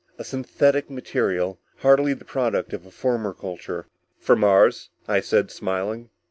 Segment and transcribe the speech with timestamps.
[0.17, 3.85] A synthetic material, hardly the product of a former culture."
[4.17, 6.09] "From Mars?" I said, smiling.